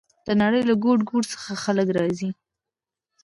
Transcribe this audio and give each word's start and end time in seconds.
د 0.25 0.27
نړۍ 0.41 0.61
له 0.69 0.75
ګوټ 0.83 0.99
ګوټ 1.09 1.23
څخه 1.33 1.51
خلک 1.63 1.87
راځي. 1.97 2.29